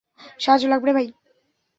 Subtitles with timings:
[0.39, 1.07] সাহায্য লাগবে রে ভাই!